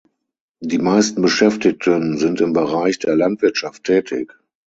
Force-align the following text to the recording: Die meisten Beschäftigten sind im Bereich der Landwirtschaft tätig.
Die 0.61 0.79
meisten 0.79 1.21
Beschäftigten 1.21 2.17
sind 2.17 2.41
im 2.41 2.53
Bereich 2.53 2.97
der 2.97 3.15
Landwirtschaft 3.15 3.83
tätig. 3.83 4.33